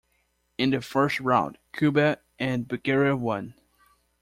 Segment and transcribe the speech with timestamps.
[0.57, 3.53] In the first round, Cuba and Bulgaria won.